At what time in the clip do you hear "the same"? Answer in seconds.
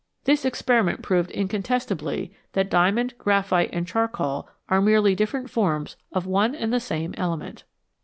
6.73-7.13